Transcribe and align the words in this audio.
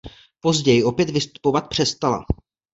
Později 0.39 0.83
opět 0.83 1.09
vystupovat 1.09 1.69
přestala. 1.69 2.25